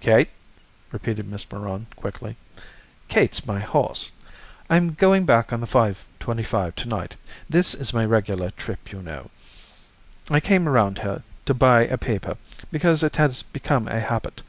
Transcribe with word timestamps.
"Kate?" 0.00 0.30
repeated 0.90 1.28
Miss 1.30 1.46
Meron, 1.52 1.86
quickly. 1.94 2.36
"Kate's 3.06 3.46
my 3.46 3.60
horse. 3.60 4.10
I'm 4.68 4.94
going 4.94 5.24
back 5.24 5.52
on 5.52 5.60
the 5.60 5.68
5:25 5.68 6.74
to 6.74 6.88
night. 6.88 7.14
This 7.48 7.74
is 7.76 7.94
my 7.94 8.04
regular 8.04 8.50
trip, 8.50 8.90
you 8.90 9.02
know. 9.02 9.30
I 10.28 10.40
came 10.40 10.68
around 10.68 10.98
here 10.98 11.22
to 11.46 11.54
buy 11.54 11.82
a 11.82 11.96
paper, 11.96 12.36
because 12.72 13.04
it 13.04 13.14
has 13.14 13.44
become 13.44 13.86
a 13.86 14.00
habit. 14.00 14.42